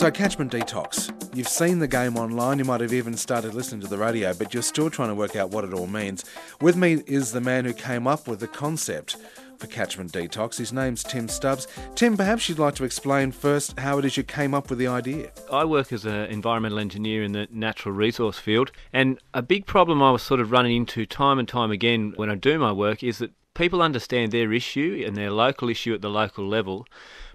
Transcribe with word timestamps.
So, 0.00 0.10
catchment 0.10 0.50
detox. 0.50 1.12
You've 1.36 1.46
seen 1.46 1.78
the 1.78 1.86
game 1.86 2.16
online, 2.16 2.58
you 2.58 2.64
might 2.64 2.80
have 2.80 2.94
even 2.94 3.14
started 3.18 3.52
listening 3.52 3.82
to 3.82 3.86
the 3.86 3.98
radio, 3.98 4.32
but 4.32 4.54
you're 4.54 4.62
still 4.62 4.88
trying 4.88 5.10
to 5.10 5.14
work 5.14 5.36
out 5.36 5.50
what 5.50 5.62
it 5.62 5.74
all 5.74 5.86
means. 5.86 6.24
With 6.58 6.74
me 6.74 7.02
is 7.06 7.32
the 7.32 7.40
man 7.42 7.66
who 7.66 7.74
came 7.74 8.06
up 8.06 8.26
with 8.26 8.40
the 8.40 8.48
concept 8.48 9.18
for 9.58 9.66
catchment 9.66 10.10
detox. 10.10 10.56
His 10.56 10.72
name's 10.72 11.02
Tim 11.02 11.28
Stubbs. 11.28 11.68
Tim, 11.96 12.16
perhaps 12.16 12.48
you'd 12.48 12.58
like 12.58 12.76
to 12.76 12.84
explain 12.84 13.30
first 13.30 13.78
how 13.78 13.98
it 13.98 14.06
is 14.06 14.16
you 14.16 14.22
came 14.22 14.54
up 14.54 14.70
with 14.70 14.78
the 14.78 14.86
idea. 14.86 15.32
I 15.52 15.66
work 15.66 15.92
as 15.92 16.06
an 16.06 16.30
environmental 16.30 16.78
engineer 16.78 17.22
in 17.22 17.32
the 17.32 17.46
natural 17.50 17.94
resource 17.94 18.38
field, 18.38 18.72
and 18.94 19.18
a 19.34 19.42
big 19.42 19.66
problem 19.66 20.02
I 20.02 20.12
was 20.12 20.22
sort 20.22 20.40
of 20.40 20.50
running 20.50 20.76
into 20.76 21.04
time 21.04 21.38
and 21.38 21.46
time 21.46 21.70
again 21.70 22.14
when 22.16 22.30
I 22.30 22.36
do 22.36 22.58
my 22.58 22.72
work 22.72 23.02
is 23.02 23.18
that 23.18 23.32
people 23.52 23.82
understand 23.82 24.32
their 24.32 24.50
issue 24.50 25.04
and 25.06 25.14
their 25.14 25.30
local 25.30 25.68
issue 25.68 25.92
at 25.92 26.00
the 26.00 26.08
local 26.08 26.48
level, 26.48 26.86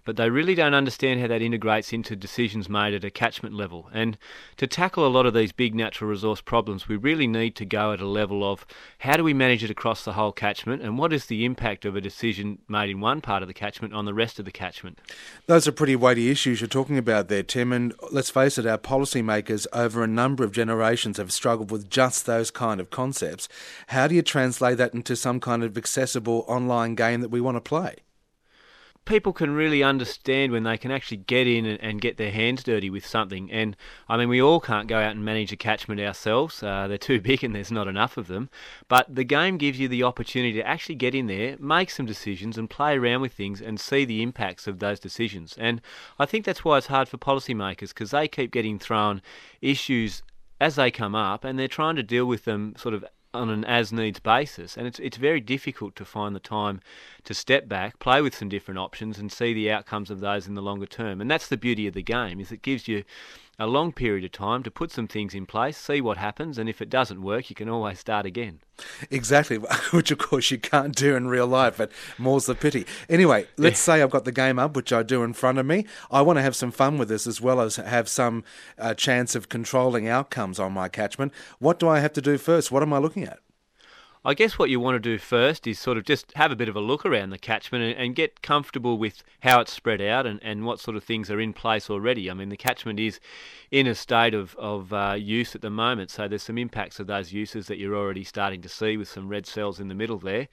but 0.06 0.16
they 0.16 0.30
really 0.30 0.56
don't 0.56 0.74
understand 0.74 1.20
how 1.20 1.28
that 1.28 1.42
integrates 1.42 1.92
into 1.92 2.16
decisions 2.16 2.70
made 2.70 2.94
at 2.94 3.04
a 3.04 3.10
catchment 3.10 3.56
level. 3.56 3.90
And 3.92 4.18
to 4.58 4.68
tackle 4.68 5.06
a 5.06 5.10
lot 5.10 5.26
of 5.26 5.34
these 5.34 5.52
big 5.52 5.76
natural 5.76 6.10
resource 6.10 6.42
problems, 6.42 6.88
we 6.88 6.96
really 6.96 7.28
need 7.28 7.56
to 7.58 7.66
go 7.66 7.92
at 7.92 8.00
a 8.00 8.08
level 8.08 8.50
of 8.50 8.66
how 9.00 9.18
do 9.18 9.24
we 9.24 9.34
manage 9.34 9.64
it 9.64 9.70
across 9.70 10.06
the 10.06 10.14
whole 10.14 10.32
catchment 10.32 10.82
and 10.82 10.98
what 10.98 11.12
is 11.12 11.26
the 11.26 11.44
impact 11.44 11.84
of 11.84 11.96
a 11.96 12.02
decision 12.02 12.60
made 12.68 12.90
in 12.90 13.02
one 13.02 13.20
part 13.20 13.42
of 13.42 13.48
the 13.48 13.54
catchment 13.54 13.94
on 13.94 14.06
the 14.06 14.14
rest 14.14 14.40
of 14.40 14.46
the 14.46 14.52
catchment. 14.52 15.00
Those 15.48 15.68
are 15.68 15.72
pretty 15.72 15.96
weighty 15.96 16.30
issues 16.30 16.62
you're 16.62 16.68
talking 16.68 16.98
about 16.98 17.28
there, 17.28 17.44
Tim, 17.44 17.74
and 17.74 17.94
let's 18.12 18.30
face 18.30 18.58
it, 18.58 18.66
our 18.66 18.78
policymakers 18.78 19.66
over 19.74 20.04
a 20.04 20.08
number 20.08 20.44
of 20.44 20.52
generations 20.52 21.18
have 21.18 21.34
struggled 21.34 21.72
with 21.72 21.90
just 21.90 22.26
those 22.26 22.52
kind 22.52 22.80
of 22.80 22.92
concepts. 22.92 23.50
How 23.88 24.08
do 24.08 24.16
you 24.16 24.22
translate 24.22 24.78
that 24.78 24.94
into 24.94 25.16
some 25.16 25.40
kind 25.40 25.64
of 25.64 25.78
accessible 25.78 26.46
online 26.48 26.96
game 26.96 27.22
that 27.22 27.30
we 27.30 27.42
want 27.42 27.58
to 27.58 27.62
play? 27.62 27.96
People 29.06 29.34
can 29.34 29.52
really 29.52 29.84
understand 29.84 30.52
when 30.52 30.64
they 30.64 30.78
can 30.78 30.92
actually 30.92 31.18
get 31.18 31.48
in 31.48 31.66
and, 31.66 31.80
and, 31.82 32.02
get 32.02 32.18
their 32.18 32.32
hands 32.32 32.64
dirty 32.64 32.90
with 32.90 33.06
something. 33.06 33.52
And 33.52 33.78
I 34.10 34.18
mean, 34.18 34.30
we 34.30 34.42
all 34.42 34.60
can't 34.60 34.88
go 34.88 34.98
out 34.98 35.12
and 35.12 35.24
manage 35.24 35.52
a 35.52 35.56
catchment 35.56 36.02
ourselves. 36.02 36.62
Uh, 36.62 36.88
they're 36.88 36.98
too 36.98 37.22
big 37.22 37.44
and 37.44 37.56
there's 37.56 37.72
not 37.72 37.88
enough 37.88 38.18
of 38.18 38.28
them. 38.28 38.50
But 38.88 39.14
the 39.14 39.24
game 39.24 39.58
gives 39.58 39.80
you 39.80 39.88
the 39.88 40.04
opportunity 40.04 40.54
to 40.54 40.68
actually 40.68 40.96
get 40.96 41.16
in 41.16 41.28
there, 41.28 41.56
make 41.60 41.90
some 41.90 42.06
decisions, 42.06 42.58
and 42.58 42.70
play 42.70 42.98
around 42.98 43.22
with 43.22 43.34
things 43.34 43.62
and 43.62 43.80
see 43.80 44.06
the 44.06 44.22
impacts 44.22 44.68
of 44.68 44.80
those 44.80 45.00
decisions. 45.00 45.56
And 45.58 45.82
I 46.20 46.26
think 46.26 46.46
that's 46.46 46.66
why 46.66 46.78
it's 46.78 46.88
hard 46.88 47.08
for 47.08 47.18
policymakers 47.18 47.90
because 47.90 48.12
they 48.12 48.28
keep 48.28 48.52
getting 48.52 48.80
thrown 48.80 49.22
issues 49.62 50.24
as 50.60 50.76
they 50.76 50.90
come 50.90 51.16
up 51.16 51.44
and 51.44 51.60
they're 51.60 51.68
trying 51.68 51.96
to 51.96 52.04
deal 52.04 52.26
with 52.26 52.46
them 52.46 52.74
sort 52.78 52.94
of 52.94 53.06
on 53.36 53.50
an 53.50 53.66
as 53.66 53.92
needs 53.92 54.20
basis, 54.20 54.78
and 54.78 54.88
it's 54.88 55.00
it's 55.00 55.18
very 55.18 55.40
difficult 55.40 55.96
to 55.98 56.06
find 56.06 56.36
the 56.36 56.40
time 56.40 56.82
to 57.24 57.34
step 57.34 57.68
back, 57.68 58.00
play 58.00 58.22
with 58.22 58.36
some 58.36 58.50
different 58.50 58.80
options, 58.80 59.20
and 59.20 59.32
see 59.32 59.54
the 59.54 59.72
outcomes 59.72 60.10
of 60.10 60.20
those 60.20 60.48
in 60.48 60.56
the 60.56 60.62
longer 60.62 60.86
term. 60.86 61.22
And 61.22 61.30
that's 61.30 61.48
the 61.48 61.58
beauty 61.58 61.88
of 61.88 61.94
the 61.94 62.04
game 62.04 62.40
is 62.40 62.52
it 62.52 62.62
gives 62.62 62.88
you 62.88 63.04
a 63.58 63.68
long 63.68 63.92
period 63.92 64.26
of 64.26 64.32
time 64.32 64.64
to 64.64 64.72
put 64.72 64.92
some 64.92 65.08
things 65.08 65.34
in 65.34 65.46
place, 65.46 65.78
see 65.78 66.02
what 66.02 66.18
happens, 66.18 66.58
and 66.58 66.68
if 66.70 66.82
it 66.82 66.90
doesn't 66.90 67.22
work, 67.22 67.50
you 67.50 67.56
can 67.56 67.70
always 67.70 68.00
start 68.00 68.26
again. 68.26 68.60
Exactly, 69.10 69.58
which 69.92 70.12
of 70.12 70.18
course 70.18 70.52
you 70.52 70.58
can't 70.58 70.96
do 70.96 71.16
in 71.16 71.28
real 71.28 71.48
life, 71.48 71.78
but 71.78 71.92
more's 72.18 72.46
the 72.46 72.56
pity. 72.56 72.86
Anyway, 73.10 73.48
let's 73.58 73.80
yeah. 73.80 73.96
say 73.96 74.02
I've 74.02 74.10
got 74.10 74.26
the 74.26 74.32
game 74.32 74.60
up, 74.60 74.76
which 74.76 74.92
I 74.92 75.04
do 75.04 75.24
in 75.24 75.34
front 75.34 75.58
of 75.58 75.66
me. 75.66 75.86
I 76.12 76.22
want 76.22 76.38
to 76.38 76.44
have 76.44 76.56
some 76.56 76.72
fun 76.72 76.98
with 76.98 77.10
this 77.10 77.28
as 77.28 77.40
well 77.40 77.62
as 77.62 77.78
have 77.78 78.10
some 78.10 78.44
uh, 78.78 78.94
chance 78.94 79.36
of 79.36 79.50
controlling 79.50 80.08
outcomes 80.08 80.60
on 80.60 80.74
my 80.74 80.90
catchment. 80.90 81.34
What 81.60 81.80
do 81.80 81.88
I 81.88 82.00
have 82.00 82.14
to 82.14 82.22
do 82.22 82.38
first? 82.38 82.72
What 82.72 82.84
am 82.84 82.94
I 82.94 82.98
looking 82.98 83.24
at? 83.24 83.40
I 84.28 84.34
guess 84.34 84.58
what 84.58 84.72
you 84.72 84.80
want 84.80 84.96
to 84.96 85.00
do 85.00 85.20
first 85.20 85.68
is 85.68 85.78
sort 85.78 86.00
of 86.00 86.04
just 86.04 86.32
have 86.34 86.52
a 86.52 86.56
bit 86.56 86.68
of 86.68 86.76
a 86.76 86.80
look 86.80 87.06
around 87.06 87.30
the 87.30 87.38
catchment 87.38 87.84
and, 87.84 87.96
and, 87.96 88.16
get 88.16 88.42
comfortable 88.42 88.98
with 88.98 89.22
how 89.42 89.62
it's 89.62 89.72
spread 89.72 90.02
out 90.02 90.26
and, 90.26 90.40
and 90.42 90.66
what 90.66 90.80
sort 90.80 90.98
of 90.98 91.04
things 91.04 91.30
are 91.30 91.40
in 91.40 91.54
place 91.54 91.92
already. 91.92 92.32
I 92.32 92.34
mean, 92.34 92.50
the 92.50 92.58
catchment 92.58 93.00
is 93.00 93.20
in 93.70 93.86
a 93.86 93.94
state 93.94 94.34
of, 94.34 94.56
of 94.56 94.92
uh, 94.92 95.16
use 95.16 95.54
at 95.54 95.62
the 95.62 95.70
moment, 95.70 96.10
so 96.10 96.28
there's 96.28 96.42
some 96.42 96.58
impacts 96.58 97.00
of 97.00 97.06
those 97.06 97.34
uses 97.34 97.68
that 97.68 97.78
you're 97.78 97.96
already 97.96 98.24
starting 98.24 98.64
to 98.64 98.70
see 98.70 98.98
with 98.98 99.08
some 99.08 99.30
red 99.30 99.46
cells 99.46 99.80
in 99.80 99.90
the 99.90 99.96
middle 99.96 100.18
there. 100.18 100.48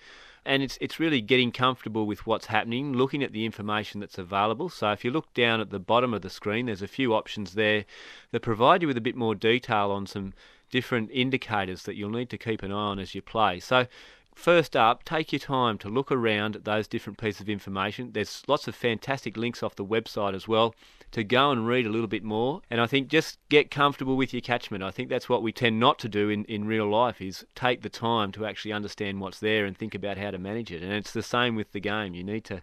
And 0.45 0.63
it's 0.63 0.77
it's 0.81 1.01
really 1.01 1.23
getting 1.23 1.51
comfortable 1.53 2.05
with 2.05 2.27
what's 2.27 2.47
happening, 2.47 2.93
looking 2.93 3.23
at 3.23 3.33
the 3.33 3.47
information 3.47 4.01
that's 4.01 4.19
available. 4.19 4.69
So 4.69 4.91
if 4.91 5.03
you 5.03 5.13
look 5.13 5.33
down 5.33 5.61
at 5.61 5.71
the 5.71 5.79
bottom 5.79 6.13
of 6.13 6.21
the 6.21 6.31
screen, 6.31 6.67
there's 6.67 6.83
a 6.83 6.89
few 6.89 7.15
options 7.15 7.55
there 7.55 7.85
that 8.33 8.41
provide 8.41 8.83
you 8.83 8.89
with 8.89 8.99
a 8.99 9.01
bit 9.01 9.17
more 9.17 9.37
detail 9.37 9.93
on 9.93 10.07
some 10.07 10.35
different 10.73 11.11
indicators 11.13 11.85
that 11.85 11.95
you'll 11.95 12.11
need 12.11 12.31
to 12.31 12.39
keep 12.39 12.65
an 12.65 12.73
eye 12.73 12.75
on 12.75 12.99
as 12.99 13.15
you 13.15 13.23
play. 13.23 13.61
So, 13.61 13.87
first 14.35 14.77
up, 14.77 15.05
take 15.05 15.33
your 15.33 15.39
time 15.39 15.79
to 15.79 15.89
look 15.89 16.11
around 16.11 16.57
at 16.57 16.65
those 16.65 16.89
different 16.89 17.19
pieces 17.19 17.43
of 17.43 17.49
information. 17.49 18.13
There's 18.13 18.43
lots 18.47 18.69
of 18.69 18.75
fantastic 18.75 19.37
links 19.37 19.63
off 19.63 19.77
the 19.77 19.85
website 19.85 20.35
as 20.35 20.49
well 20.49 20.75
to 21.13 21.23
go 21.23 21.51
and 21.51 21.67
read 21.67 21.87
a 21.87 21.91
little 21.91 22.07
bit 22.07 22.25
more. 22.25 22.63
And 22.71 22.81
I 22.81 22.87
think 22.87 23.09
just 23.09 23.39
get 23.51 23.71
comfortable 23.71 24.17
with 24.17 24.33
your 24.33 24.41
catchment. 24.41 24.83
I 24.83 24.91
think 24.91 25.11
that's 25.11 25.29
what 25.29 25.43
we 25.43 25.53
tend 25.53 25.79
not 25.79 25.99
to 26.01 26.09
do 26.09 26.31
in, 26.31 26.45
in 26.47 26.65
real 26.65 26.89
life 26.89 27.21
is 27.21 27.45
take 27.55 27.83
the 27.83 27.91
time 27.91 28.33
to 28.33 28.47
actually 28.47 28.73
understand 28.73 29.21
what's 29.21 29.39
there 29.39 29.67
and 29.67 29.77
think 29.77 29.95
about 29.95 30.17
how 30.17 30.31
to 30.31 30.39
manage 30.39 30.73
it. 30.73 30.83
And 30.83 30.93
it's 30.93 31.13
the 31.13 31.23
same 31.23 31.55
with 31.55 31.73
the 31.73 31.81
game. 31.81 32.15
You 32.15 32.25
need 32.25 32.45
to 32.45 32.63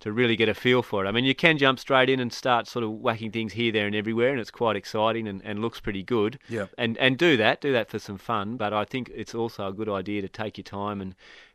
to 0.00 0.12
really 0.12 0.36
get 0.36 0.46
a 0.46 0.52
feel 0.52 0.82
for 0.82 1.04
it. 1.04 1.08
I 1.08 1.10
mean, 1.10 1.24
you 1.24 1.34
can 1.34 1.56
jump 1.56 1.78
straight 1.78 2.10
in 2.10 2.20
and 2.20 2.30
start 2.30 2.68
sort 2.68 2.84
of 2.84 2.90
whacking 2.90 3.30
things 3.30 3.54
here, 3.54 3.72
there, 3.72 3.86
and 3.86 3.96
everywhere, 3.96 4.30
and 4.30 4.38
it's 4.38 4.50
quite 4.50 4.76
exciting 4.76 5.26
and, 5.26 5.40
and 5.42 5.60
looks 5.60 5.80
pretty 5.80 6.02
good. 6.02 6.38
Yeah. 6.50 6.66
And 6.76 6.98
and 6.98 7.16
do 7.16 7.38
that, 7.38 7.62
do 7.62 7.72
that 7.72 7.88
for 7.88 7.98
some 7.98 8.18
fun. 8.18 8.58
But 8.58 8.74
I 8.74 8.84
think 8.84 9.10
it's 9.14 9.34
also 9.34 9.68
a 9.68 9.72
good 9.72 9.88
idea 9.88 10.20
to 10.20 10.28
take 10.28 10.58
your 10.58 10.64
time 10.64 11.00
and 11.00 11.05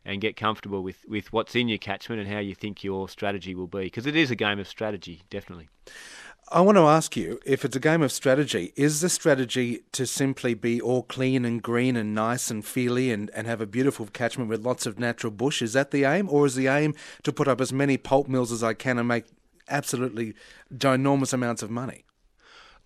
and 0.04 0.20
get 0.20 0.36
comfortable 0.36 0.82
with 0.82 1.04
with 1.06 1.32
what's 1.32 1.54
in 1.54 1.68
your 1.68 1.78
catchment 1.78 2.20
and 2.20 2.30
how 2.30 2.38
you 2.38 2.54
think 2.54 2.82
your 2.82 3.08
strategy 3.08 3.54
will 3.54 3.66
be, 3.66 3.84
because 3.84 4.06
it 4.06 4.16
is 4.16 4.30
a 4.30 4.36
game 4.36 4.58
of 4.58 4.68
strategy, 4.68 5.22
definitely. 5.30 5.68
I 6.50 6.60
want 6.60 6.76
to 6.76 6.82
ask 6.82 7.16
you 7.16 7.40
if 7.46 7.64
it's 7.64 7.76
a 7.76 7.80
game 7.80 8.02
of 8.02 8.12
strategy, 8.12 8.72
is 8.76 9.00
the 9.00 9.08
strategy 9.08 9.84
to 9.92 10.06
simply 10.06 10.52
be 10.52 10.80
all 10.80 11.02
clean 11.02 11.46
and 11.46 11.62
green 11.62 11.96
and 11.96 12.14
nice 12.14 12.50
and 12.50 12.62
feely 12.62 13.10
and, 13.10 13.30
and 13.30 13.46
have 13.46 13.62
a 13.62 13.66
beautiful 13.66 14.06
catchment 14.06 14.50
with 14.50 14.64
lots 14.64 14.84
of 14.84 14.98
natural 14.98 15.30
bush? 15.30 15.62
Is 15.62 15.72
that 15.72 15.92
the 15.92 16.04
aim? 16.04 16.28
Or 16.28 16.44
is 16.44 16.54
the 16.54 16.66
aim 16.66 16.94
to 17.22 17.32
put 17.32 17.48
up 17.48 17.60
as 17.60 17.72
many 17.72 17.96
pulp 17.96 18.28
mills 18.28 18.52
as 18.52 18.62
I 18.62 18.74
can 18.74 18.98
and 18.98 19.08
make 19.08 19.24
absolutely 19.68 20.34
ginormous 20.74 21.32
amounts 21.32 21.62
of 21.62 21.70
money? 21.70 22.04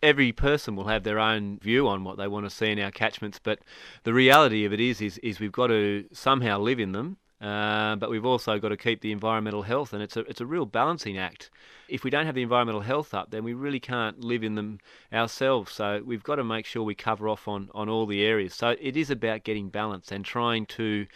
Every 0.03 0.33
person 0.33 0.77
will 0.77 0.89
have 0.89 1.03
their 1.03 1.19
own 1.19 1.59
view 1.59 1.89
on 1.89 2.05
what 2.05 2.17
they 2.17 2.29
want 2.29 2.47
to 2.47 2.51
see 2.51 2.71
in 2.71 2.79
our 2.79 2.91
catchments, 2.91 3.41
but 3.43 3.61
the 4.05 4.15
reality 4.15 4.65
of 4.65 4.73
it 4.73 4.81
is, 4.81 5.01
is, 5.01 5.19
is 5.19 5.41
we've 5.41 5.53
got 5.53 5.69
to 5.69 6.05
somehow 6.13 6.59
live 6.59 6.81
in 6.81 6.93
them 6.93 7.17
uh, 7.41 7.97
but 7.97 8.09
we've 8.09 8.25
also 8.25 8.59
got 8.59 8.71
to 8.71 8.77
keep 8.79 9.03
the 9.03 9.13
environmental 9.13 9.63
health, 9.63 9.93
and 9.93 10.03
it's 10.03 10.17
a 10.17 10.21
it's 10.21 10.41
a 10.41 10.47
real 10.47 10.65
balancing 10.65 11.19
act. 11.19 11.51
If 11.87 12.03
we 12.03 12.11
don't 12.11 12.25
have 12.25 12.35
the 12.35 12.43
environmental 12.43 12.81
health 12.81 13.13
up, 13.13 13.31
then 13.31 13.45
we 13.45 13.53
really 13.53 13.79
can't 13.79 14.25
live 14.25 14.43
in 14.43 14.55
them 14.55 14.81
ourselves. 15.13 15.73
So 15.73 16.03
we've 16.05 16.23
got 16.23 16.37
to 16.37 16.45
make 16.45 16.65
sure 16.65 16.83
we 16.83 16.95
cover 16.95 17.29
off 17.29 17.47
on, 17.47 17.69
on 17.75 17.89
all 17.89 18.07
the 18.07 18.25
areas. 18.25 18.55
So 18.55 18.75
it 18.81 18.97
is 18.97 19.11
about 19.11 19.45
getting 19.45 19.69
balance 19.69 20.11
and 20.11 20.25
trying 20.25 20.67
to 20.67 21.07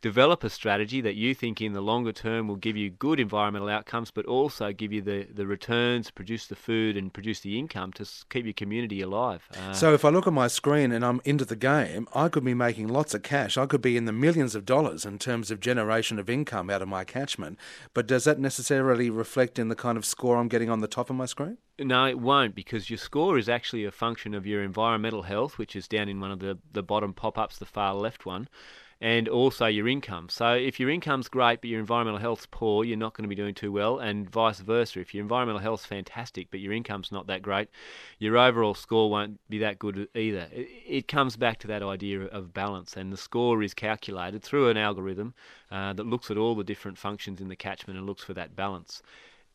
develop 0.00 0.44
a 0.44 0.50
strategy 0.50 1.00
that 1.00 1.14
you 1.14 1.34
think 1.34 1.60
in 1.60 1.72
the 1.72 1.80
longer 1.80 2.12
term 2.12 2.48
will 2.48 2.56
give 2.56 2.76
you 2.76 2.90
good 2.90 3.18
environmental 3.18 3.68
outcomes, 3.68 4.10
but 4.10 4.26
also 4.26 4.72
give 4.72 4.92
you 4.92 5.02
the, 5.02 5.26
the 5.32 5.46
returns, 5.46 6.10
produce 6.10 6.46
the 6.46 6.56
food, 6.56 6.96
and 6.96 7.12
produce 7.12 7.40
the 7.40 7.58
income 7.58 7.92
to 7.92 8.06
keep 8.30 8.44
your 8.44 8.54
community 8.54 9.00
alive. 9.00 9.48
Uh, 9.56 9.72
so 9.72 9.94
if 9.94 10.04
I 10.04 10.10
look 10.10 10.26
at 10.26 10.32
my 10.32 10.48
screen 10.48 10.92
and 10.92 11.04
I'm 11.04 11.20
into 11.24 11.44
the 11.44 11.56
game, 11.56 12.08
I 12.14 12.28
could 12.28 12.44
be 12.44 12.54
making 12.54 12.88
lots 12.88 13.14
of 13.14 13.22
cash. 13.22 13.56
I 13.56 13.66
could 13.66 13.82
be 13.82 13.96
in 13.96 14.04
the 14.04 14.12
millions 14.12 14.54
of 14.54 14.64
dollars 14.64 15.04
in 15.04 15.18
terms 15.18 15.50
of 15.50 15.60
generation 15.60 16.18
of 16.18 16.30
income 16.30 16.70
out 16.70 16.82
of 16.82 16.88
my 16.88 17.04
catchment. 17.04 17.58
But 17.94 18.06
does 18.06 18.24
that 18.24 18.38
necessarily 18.38 19.10
reflect 19.10 19.58
in 19.58 19.68
the 19.68 19.76
kind 19.76 19.98
of 19.98 20.04
score 20.04 20.36
I'm 20.36 20.48
getting 20.48 20.70
on 20.70 20.80
the 20.80 20.88
top 20.88 21.10
of 21.10 21.16
my 21.16 21.26
screen? 21.26 21.58
No, 21.80 22.06
it 22.06 22.18
won't 22.18 22.54
because 22.54 22.90
your 22.90 22.98
score 22.98 23.38
is 23.38 23.48
actually 23.48 23.84
a 23.84 23.92
function 23.92 24.34
of 24.34 24.46
your 24.46 24.62
environmental 24.62 25.22
health, 25.22 25.58
which 25.58 25.76
is 25.76 25.86
down 25.86 26.08
in 26.08 26.20
one 26.20 26.32
of 26.32 26.40
the, 26.40 26.58
the 26.72 26.82
bottom 26.82 27.12
pop 27.12 27.38
ups, 27.38 27.58
the 27.58 27.66
far 27.66 27.94
left 27.94 28.26
one 28.26 28.48
and 29.00 29.28
also 29.28 29.66
your 29.66 29.86
income. 29.86 30.28
So 30.28 30.54
if 30.54 30.80
your 30.80 30.90
income's 30.90 31.28
great 31.28 31.60
but 31.60 31.70
your 31.70 31.78
environmental 31.78 32.20
health's 32.20 32.46
poor, 32.50 32.84
you're 32.84 32.96
not 32.96 33.14
going 33.14 33.22
to 33.22 33.28
be 33.28 33.34
doing 33.34 33.54
too 33.54 33.70
well, 33.70 33.98
and 33.98 34.28
vice 34.28 34.60
versa. 34.60 35.00
If 35.00 35.14
your 35.14 35.22
environmental 35.22 35.60
health's 35.60 35.86
fantastic 35.86 36.48
but 36.50 36.60
your 36.60 36.72
income's 36.72 37.12
not 37.12 37.26
that 37.28 37.42
great, 37.42 37.68
your 38.18 38.36
overall 38.36 38.74
score 38.74 39.10
won't 39.10 39.38
be 39.48 39.58
that 39.58 39.78
good 39.78 40.08
either. 40.14 40.48
It, 40.52 41.08
comes 41.08 41.36
back 41.36 41.58
to 41.60 41.66
that 41.68 41.82
idea 41.82 42.22
of 42.22 42.52
balance, 42.52 42.96
and 42.96 43.12
the 43.12 43.16
score 43.16 43.62
is 43.62 43.72
calculated 43.72 44.42
through 44.42 44.68
an 44.68 44.76
algorithm 44.76 45.32
uh, 45.70 45.94
that 45.94 46.04
looks 46.04 46.30
at 46.30 46.36
all 46.36 46.54
the 46.54 46.64
different 46.64 46.98
functions 46.98 47.40
in 47.40 47.48
the 47.48 47.56
catchment 47.56 47.98
and 47.98 48.06
looks 48.06 48.22
for 48.22 48.34
that 48.34 48.54
balance 48.54 49.02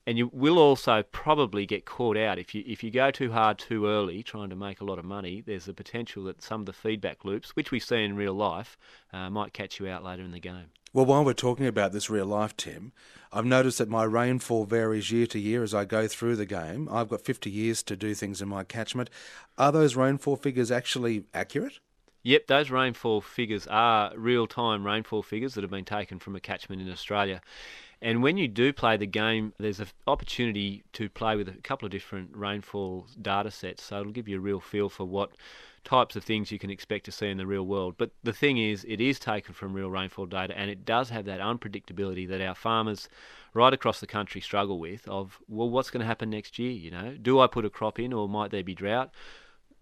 and 0.06 0.18
you 0.18 0.30
will 0.34 0.58
also 0.58 1.04
probably 1.12 1.66
get 1.66 1.86
caught 1.86 2.18
out. 2.18 2.40
If 2.40 2.54
you 2.54 2.64
if 2.66 2.84
you 2.84 2.92
go 2.92 3.12
too 3.12 3.32
hard 3.32 3.58
too 3.58 3.88
early 3.88 4.24
trying 4.24 4.50
to 4.50 4.56
make 4.56 4.82
a 4.82 4.86
lot 4.86 5.00
of 5.00 5.06
money 5.06 5.42
there's 5.46 5.68
a 5.68 5.74
potential 5.74 6.24
that 6.26 6.42
some 6.42 6.62
of 6.62 6.66
the 6.66 6.74
feedback 6.74 7.24
loops 7.26 7.56
which 7.56 7.72
we 7.72 7.80
see 7.80 8.04
in 8.04 8.16
real 8.16 8.34
life 8.34 8.78
uh, 9.12 9.30
might 9.30 9.54
catch 9.54 9.80
you 9.80 9.88
out 9.88 10.04
later 10.04 10.24
in 10.24 10.32
the 10.32 10.40
game. 10.40 10.72
Well 10.92 11.06
while 11.06 11.26
we're 11.26 11.34
talking 11.34 11.66
about 11.66 11.92
this 11.92 12.10
real 12.10 12.26
life 12.26 12.56
tim 12.56 12.92
i've 13.32 13.46
noticed 13.46 13.80
that 13.80 13.90
my 13.90 14.04
rainfall 14.04 14.66
varies 14.66 15.12
year 15.12 15.26
to 15.28 15.40
year 15.40 15.64
as 15.64 15.74
i 15.74 15.86
go 15.86 16.08
through 16.08 16.36
the 16.36 16.46
game. 16.46 16.88
I've 16.92 17.10
got 17.10 17.22
50 17.22 17.50
years 17.50 17.82
to 17.84 17.96
do 17.96 18.14
things 18.14 18.42
in 18.42 18.50
my 18.50 18.64
catchment. 18.64 19.10
Are 19.58 19.72
those 19.72 19.96
rainfall 19.96 20.36
figures 20.36 20.72
actually 20.72 21.26
accurate 21.34 21.80
Yep, 22.24 22.48
those 22.48 22.70
rainfall 22.70 23.20
figures 23.20 23.68
are 23.68 24.12
real 24.16 24.48
time 24.48 24.86
rainfall 24.86 25.24
figures 25.24 25.56
that 25.56 25.62
have 25.62 25.72
been 25.72 25.84
taken 25.84 26.20
from 26.20 26.38
a 26.38 26.40
catchment 26.40 26.82
in 26.82 26.90
Australia. 26.90 27.42
And 28.02 28.24
when 28.24 28.38
you 28.38 28.48
do 28.48 28.72
play 28.72 28.96
the 28.98 29.06
game, 29.06 29.54
there's 29.60 29.80
an 29.80 29.88
opportunity 30.08 30.84
to 30.94 31.10
play 31.10 31.36
with 31.36 31.50
a 31.50 31.62
couple 31.62 31.86
of 31.86 31.92
different 31.92 32.36
rainfall 32.36 33.08
data 33.22 33.52
sets. 33.52 33.84
So 33.84 34.00
it'll 34.00 34.12
give 34.14 34.28
you 34.28 34.38
a 34.38 34.42
real 34.42 34.62
feel 34.62 34.90
for 34.90 35.06
what 35.06 35.32
types 35.84 36.16
of 36.16 36.24
things 36.24 36.50
you 36.50 36.60
can 36.60 36.70
expect 36.70 37.06
to 37.06 37.12
see 37.12 37.30
in 37.30 37.38
the 37.38 37.46
real 37.46 37.66
world. 37.66 37.96
But 37.98 38.12
the 38.24 38.32
thing 38.32 38.58
is, 38.58 38.86
it 38.88 39.02
is 39.02 39.20
taken 39.20 39.54
from 39.54 39.74
real 39.74 39.90
rainfall 39.90 40.26
data 40.26 40.58
and 40.58 40.70
it 40.70 40.86
does 40.86 41.10
have 41.10 41.26
that 41.26 41.42
unpredictability 41.42 42.28
that 42.30 42.42
our 42.42 42.56
farmers 42.56 43.10
right 43.54 43.74
across 43.74 44.00
the 44.00 44.08
country 44.08 44.40
struggle 44.40 44.80
with 44.80 45.06
of, 45.10 45.40
well, 45.50 45.70
what's 45.70 45.90
going 45.90 46.02
to 46.02 46.08
happen 46.08 46.30
next 46.30 46.58
year? 46.58 46.72
You 46.72 46.92
know, 46.92 47.18
do 47.22 47.40
I 47.42 47.48
put 47.48 47.66
a 47.66 47.70
crop 47.70 48.00
in 48.00 48.14
or 48.14 48.30
might 48.30 48.52
there 48.52 48.64
be 48.64 48.76
drought? 48.76 49.14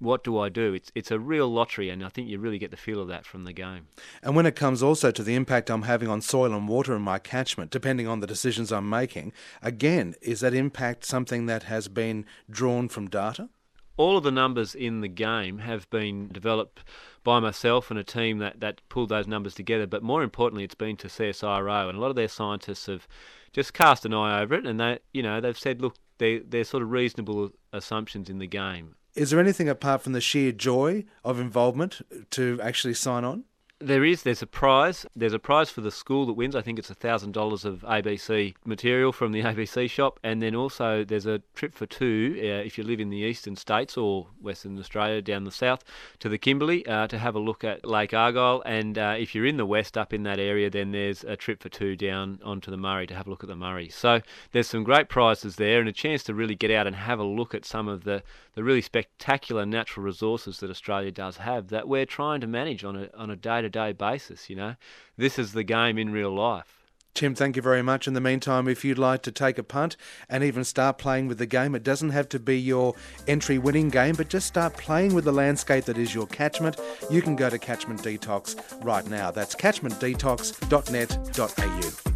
What 0.01 0.23
do 0.23 0.39
I 0.39 0.49
do? 0.49 0.73
It's 0.73 0.91
it's 0.95 1.11
a 1.11 1.19
real 1.19 1.47
lottery, 1.47 1.89
and 1.89 2.03
I 2.03 2.09
think 2.09 2.27
you 2.27 2.39
really 2.39 2.57
get 2.57 2.71
the 2.71 2.77
feel 2.77 2.99
of 2.99 3.07
that 3.09 3.25
from 3.25 3.43
the 3.43 3.53
game. 3.53 3.87
And 4.23 4.35
when 4.35 4.47
it 4.47 4.55
comes 4.55 4.81
also 4.81 5.11
to 5.11 5.23
the 5.23 5.35
impact 5.35 5.69
I'm 5.69 5.83
having 5.83 6.09
on 6.09 6.21
soil 6.21 6.53
and 6.53 6.67
water 6.67 6.95
in 6.95 7.03
my 7.03 7.19
catchment, 7.19 7.69
depending 7.69 8.07
on 8.07 8.19
the 8.19 8.27
decisions 8.27 8.71
I'm 8.71 8.89
making, 8.89 9.31
again, 9.61 10.15
is 10.21 10.39
that 10.39 10.55
impact 10.55 11.05
something 11.05 11.45
that 11.45 11.63
has 11.63 11.87
been 11.87 12.25
drawn 12.49 12.89
from 12.89 13.07
data? 13.07 13.49
All 13.95 14.17
of 14.17 14.23
the 14.23 14.31
numbers 14.31 14.73
in 14.73 15.01
the 15.01 15.07
game 15.07 15.59
have 15.59 15.87
been 15.91 16.29
developed 16.29 16.83
by 17.23 17.39
myself 17.39 17.91
and 17.91 17.99
a 17.99 18.03
team 18.03 18.39
that, 18.39 18.59
that 18.59 18.81
pulled 18.89 19.09
those 19.09 19.27
numbers 19.27 19.53
together, 19.53 19.85
but 19.85 20.01
more 20.01 20.23
importantly, 20.23 20.63
it's 20.63 20.73
been 20.73 20.97
to 20.97 21.07
CSIRO, 21.07 21.89
and 21.89 21.97
a 21.97 22.01
lot 22.01 22.09
of 22.09 22.15
their 22.15 22.27
scientists 22.27 22.87
have 22.87 23.07
just 23.53 23.73
cast 23.73 24.05
an 24.05 24.13
eye 24.15 24.41
over 24.41 24.55
it, 24.55 24.65
and 24.65 24.79
they, 24.79 24.97
you 25.13 25.21
know, 25.21 25.39
they've 25.39 25.59
said, 25.59 25.81
look, 25.81 25.95
they're, 26.17 26.39
they're 26.39 26.63
sort 26.63 26.81
of 26.81 26.89
reasonable 26.89 27.51
assumptions 27.73 28.29
in 28.29 28.39
the 28.39 28.47
game 28.47 28.95
is 29.15 29.29
there 29.29 29.39
anything 29.39 29.69
apart 29.69 30.01
from 30.01 30.13
the 30.13 30.21
sheer 30.21 30.51
joy 30.51 31.05
of 31.23 31.39
involvement 31.39 32.01
to 32.31 32.59
actually 32.61 32.93
sign 32.93 33.23
on? 33.23 33.43
There 33.81 34.05
is. 34.05 34.21
There's 34.21 34.43
a 34.43 34.47
prize. 34.47 35.07
There's 35.15 35.33
a 35.33 35.39
prize 35.39 35.71
for 35.71 35.81
the 35.81 35.89
school 35.89 36.27
that 36.27 36.33
wins. 36.33 36.55
I 36.55 36.61
think 36.61 36.77
it's 36.77 36.91
thousand 36.91 37.31
dollars 37.31 37.65
of 37.65 37.81
ABC 37.81 38.53
material 38.63 39.11
from 39.11 39.31
the 39.31 39.41
ABC 39.51 39.89
shop, 39.89 40.19
and 40.23 40.41
then 40.41 40.53
also 40.53 41.03
there's 41.03 41.25
a 41.25 41.41
trip 41.55 41.73
for 41.73 41.87
two 41.87 42.35
uh, 42.37 42.65
if 42.65 42.77
you 42.77 42.83
live 42.83 42.99
in 42.99 43.09
the 43.09 43.17
eastern 43.17 43.55
states 43.55 43.97
or 43.97 44.27
Western 44.39 44.77
Australia 44.77 45.21
down 45.21 45.45
the 45.45 45.51
south 45.51 45.83
to 46.19 46.29
the 46.29 46.37
Kimberley 46.37 46.85
uh, 46.85 47.07
to 47.07 47.17
have 47.17 47.35
a 47.35 47.39
look 47.39 47.63
at 47.63 47.85
Lake 47.85 48.13
Argyle, 48.13 48.61
and 48.65 48.97
uh, 48.97 49.15
if 49.17 49.33
you're 49.33 49.47
in 49.47 49.57
the 49.57 49.65
west 49.65 49.97
up 49.97 50.13
in 50.13 50.23
that 50.23 50.39
area, 50.39 50.69
then 50.69 50.91
there's 50.91 51.23
a 51.23 51.35
trip 51.35 51.63
for 51.63 51.69
two 51.69 51.95
down 51.95 52.39
onto 52.43 52.69
the 52.69 52.77
Murray 52.77 53.07
to 53.07 53.15
have 53.15 53.25
a 53.25 53.29
look 53.31 53.43
at 53.43 53.49
the 53.49 53.55
Murray. 53.55 53.89
So 53.89 54.21
there's 54.51 54.67
some 54.67 54.83
great 54.83 55.09
prizes 55.09 55.55
there, 55.55 55.79
and 55.79 55.89
a 55.89 55.93
chance 55.93 56.23
to 56.23 56.35
really 56.35 56.55
get 56.55 56.69
out 56.69 56.85
and 56.85 56.95
have 56.95 57.19
a 57.19 57.23
look 57.23 57.55
at 57.55 57.65
some 57.65 57.87
of 57.87 58.03
the 58.03 58.21
the 58.53 58.63
really 58.63 58.81
spectacular 58.81 59.65
natural 59.65 60.05
resources 60.05 60.59
that 60.59 60.69
Australia 60.69 61.11
does 61.11 61.37
have 61.37 61.69
that 61.69 61.87
we're 61.87 62.05
trying 62.05 62.41
to 62.41 62.47
manage 62.47 62.83
on 62.83 62.95
a 62.95 63.09
on 63.15 63.31
a 63.31 63.35
day 63.35 63.61
to 63.61 63.69
day 63.71 63.93
basis. 63.93 64.49
You 64.49 64.57
know, 64.57 64.75
this 65.17 65.39
is 65.39 65.53
the 65.53 65.63
game 65.63 65.97
in 65.97 66.11
real 66.11 66.33
life. 66.33 66.77
Tim, 67.13 67.35
thank 67.35 67.57
you 67.57 67.61
very 67.61 67.81
much. 67.81 68.07
In 68.07 68.13
the 68.13 68.21
meantime, 68.21 68.69
if 68.69 68.85
you'd 68.85 68.97
like 68.97 69.21
to 69.23 69.33
take 69.33 69.57
a 69.57 69.63
punt 69.63 69.97
and 70.29 70.45
even 70.45 70.63
start 70.63 70.97
playing 70.97 71.27
with 71.27 71.39
the 71.39 71.45
game, 71.45 71.75
it 71.75 71.83
doesn't 71.83 72.11
have 72.11 72.29
to 72.29 72.39
be 72.39 72.57
your 72.57 72.95
entry 73.27 73.57
winning 73.57 73.89
game, 73.89 74.15
but 74.15 74.29
just 74.29 74.47
start 74.47 74.77
playing 74.77 75.13
with 75.13 75.25
the 75.25 75.33
landscape 75.33 75.83
that 75.85 75.97
is 75.97 76.15
your 76.15 76.27
catchment. 76.27 76.77
You 77.09 77.21
can 77.21 77.35
go 77.35 77.49
to 77.49 77.59
Catchment 77.59 78.01
Detox 78.01 78.55
right 78.83 79.05
now. 79.07 79.29
That's 79.29 79.55
catchmentdetox.net.au. 79.55 82.10